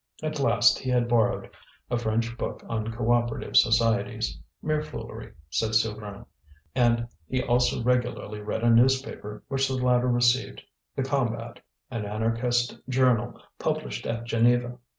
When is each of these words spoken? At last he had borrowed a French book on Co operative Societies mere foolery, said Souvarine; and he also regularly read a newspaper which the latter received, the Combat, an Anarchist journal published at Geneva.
At 0.23 0.39
last 0.39 0.79
he 0.79 0.89
had 0.89 1.07
borrowed 1.07 1.47
a 1.91 1.95
French 1.99 2.35
book 2.35 2.63
on 2.67 2.91
Co 2.91 3.11
operative 3.11 3.55
Societies 3.55 4.39
mere 4.59 4.81
foolery, 4.81 5.33
said 5.51 5.75
Souvarine; 5.75 6.25
and 6.73 7.07
he 7.27 7.43
also 7.43 7.83
regularly 7.83 8.41
read 8.41 8.63
a 8.63 8.69
newspaper 8.71 9.43
which 9.47 9.67
the 9.67 9.75
latter 9.75 10.07
received, 10.07 10.63
the 10.95 11.03
Combat, 11.03 11.59
an 11.91 12.05
Anarchist 12.07 12.79
journal 12.89 13.39
published 13.59 14.07
at 14.07 14.23
Geneva. 14.23 14.79